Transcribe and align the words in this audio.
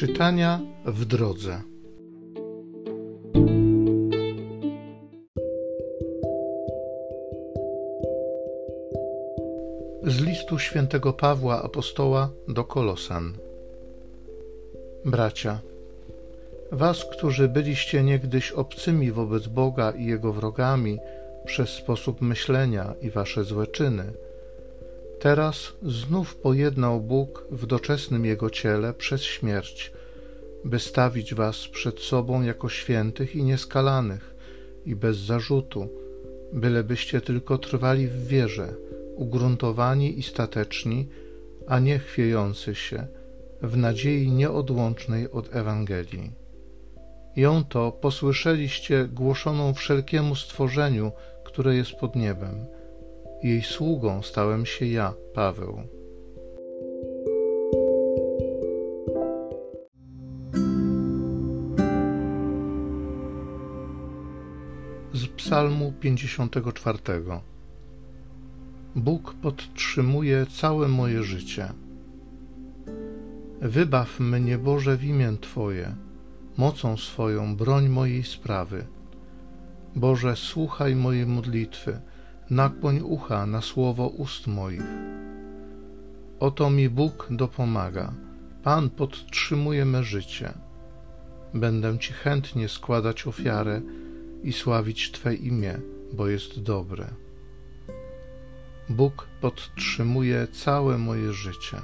Czytania 0.00 0.60
w 0.84 1.04
drodze. 1.04 1.62
Z 10.02 10.20
listu 10.20 10.58
świętego 10.58 11.12
Pawła 11.12 11.62
apostoła 11.62 12.30
do 12.48 12.64
Kolosan. 12.64 13.34
Bracia, 15.04 15.60
was, 16.72 17.04
którzy 17.04 17.48
byliście 17.48 18.02
niegdyś 18.02 18.52
obcymi 18.52 19.12
wobec 19.12 19.46
Boga 19.46 19.90
i 19.90 20.04
jego 20.04 20.32
wrogami 20.32 20.98
przez 21.44 21.68
sposób 21.68 22.20
myślenia 22.20 22.94
i 23.02 23.10
wasze 23.10 23.44
złe 23.44 23.66
czyny, 23.66 24.12
Teraz 25.20 25.72
znów 25.82 26.36
pojednał 26.36 27.00
Bóg 27.00 27.44
w 27.50 27.66
doczesnym 27.66 28.24
Jego 28.24 28.50
ciele 28.50 28.94
przez 28.94 29.22
śmierć, 29.22 29.92
by 30.64 30.78
stawić 30.78 31.34
was 31.34 31.68
przed 31.68 32.00
sobą 32.00 32.42
jako 32.42 32.68
świętych 32.68 33.36
i 33.36 33.42
nieskalanych 33.42 34.34
i 34.86 34.96
bez 34.96 35.16
zarzutu, 35.16 35.88
bylebyście 36.52 37.20
tylko 37.20 37.58
trwali 37.58 38.08
w 38.08 38.26
wierze, 38.26 38.74
ugruntowani 39.16 40.18
i 40.18 40.22
stateczni, 40.22 41.08
a 41.66 41.78
nie 41.78 41.98
chwiejący 41.98 42.74
się, 42.74 43.06
w 43.62 43.76
nadziei 43.76 44.30
nieodłącznej 44.30 45.30
od 45.30 45.56
Ewangelii. 45.56 46.30
Ją 47.36 47.64
to 47.64 47.92
posłyszeliście 47.92 49.08
głoszoną 49.12 49.74
wszelkiemu 49.74 50.34
stworzeniu, 50.36 51.12
które 51.44 51.76
jest 51.76 51.92
pod 51.92 52.16
niebem– 52.16 52.64
jej 53.42 53.62
sługą 53.62 54.22
stałem 54.22 54.66
się 54.66 54.86
ja, 54.86 55.14
Paweł. 55.34 55.99
Z 65.12 65.26
Psalmu 65.26 65.92
54. 66.00 66.98
Bóg 68.96 69.34
podtrzymuje 69.34 70.46
całe 70.46 70.88
moje 70.88 71.22
życie. 71.22 71.72
Wybaw 73.60 74.20
mnie, 74.20 74.58
Boże, 74.58 74.96
w 74.96 75.04
imię 75.04 75.32
Twoje, 75.40 75.94
mocą 76.56 76.96
swoją 76.96 77.56
broń 77.56 77.88
mojej 77.88 78.24
sprawy. 78.24 78.86
Boże, 79.96 80.36
słuchaj 80.36 80.96
mojej 80.96 81.26
modlitwy 81.26 82.00
nakłoń 82.50 83.00
ucha 83.00 83.46
na 83.46 83.60
słowo 83.60 84.08
ust 84.08 84.46
moich. 84.46 84.86
Oto 86.40 86.70
mi 86.70 86.88
Bóg 86.88 87.28
dopomaga, 87.30 88.12
Pan 88.62 88.90
podtrzymuje 88.90 89.84
me 89.84 90.04
życie. 90.04 90.52
Będę 91.54 91.98
Ci 91.98 92.12
chętnie 92.12 92.68
składać 92.68 93.26
ofiarę 93.26 93.80
i 94.42 94.52
sławić 94.52 95.10
Twe 95.10 95.34
imię, 95.34 95.80
bo 96.12 96.28
jest 96.28 96.62
dobre. 96.62 97.06
Bóg 98.88 99.28
podtrzymuje 99.40 100.46
całe 100.52 100.98
moje 100.98 101.32
życie. 101.32 101.76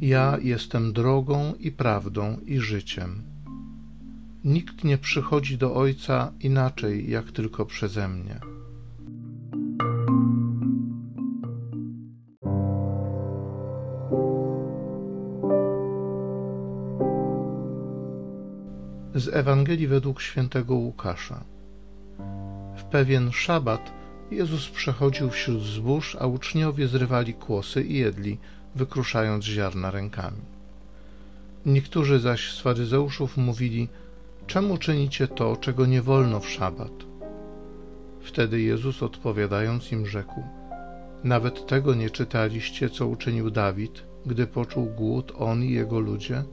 Ja 0.00 0.38
jestem 0.42 0.92
drogą 0.92 1.54
i 1.60 1.72
prawdą 1.72 2.36
i 2.46 2.60
życiem. 2.60 3.22
Nikt 4.44 4.84
nie 4.84 4.98
przychodzi 4.98 5.58
do 5.58 5.74
Ojca 5.74 6.32
inaczej, 6.40 7.10
jak 7.10 7.32
tylko 7.32 7.66
przeze 7.66 8.08
mnie. 8.08 8.51
Z 19.14 19.28
Ewangelii 19.28 19.86
według 19.86 20.20
świętego 20.20 20.74
Łukasza. 20.74 21.44
W 22.76 22.84
pewien 22.84 23.32
szabat 23.32 23.92
Jezus 24.30 24.68
przechodził 24.68 25.30
wśród 25.30 25.62
zbóż, 25.62 26.16
a 26.20 26.26
uczniowie 26.26 26.88
zrywali 26.88 27.34
kłosy 27.34 27.82
i 27.82 27.98
jedli 27.98 28.38
wykruszając 28.74 29.44
ziarna 29.44 29.90
rękami. 29.90 30.42
Niektórzy 31.66 32.20
zaś 32.20 32.52
z 32.52 32.60
faryzeuszów 32.60 33.36
mówili: 33.36 33.88
Czemu 34.46 34.78
czynicie 34.78 35.28
to, 35.28 35.56
czego 35.56 35.86
nie 35.86 36.02
wolno 36.02 36.40
w 36.40 36.48
szabat? 36.48 36.92
Wtedy 38.20 38.60
Jezus 38.60 39.02
odpowiadając 39.02 39.92
im 39.92 40.06
rzekł: 40.06 40.42
Nawet 41.24 41.66
tego 41.66 41.94
nie 41.94 42.10
czytaliście, 42.10 42.90
co 42.90 43.06
uczynił 43.06 43.50
Dawid, 43.50 44.04
gdy 44.26 44.46
poczuł 44.46 44.86
głód 44.86 45.32
on 45.38 45.64
i 45.64 45.70
jego 45.70 46.00
ludzie, 46.00 46.44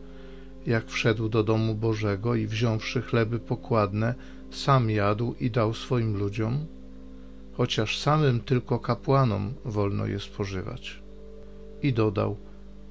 jak 0.65 0.89
wszedł 0.89 1.29
do 1.29 1.43
domu 1.43 1.75
Bożego 1.75 2.35
i 2.35 2.47
wziąwszy 2.47 3.01
chleby 3.01 3.39
pokładne, 3.39 4.15
sam 4.51 4.89
jadł 4.89 5.35
i 5.39 5.51
dał 5.51 5.73
swoim 5.73 6.17
ludziom, 6.17 6.65
chociaż 7.53 7.99
samym 7.99 8.39
tylko 8.39 8.79
kapłanom 8.79 9.53
wolno 9.65 10.05
je 10.05 10.19
spożywać 10.19 10.99
i 11.83 11.93
dodał: 11.93 12.37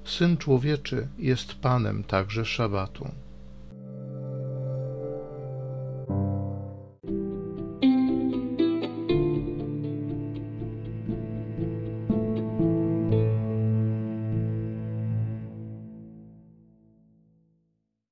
Syn 0.04 0.36
człowieczy 0.36 1.08
jest 1.18 1.54
Panem 1.54 2.04
także 2.04 2.44
szabatu. 2.44 3.10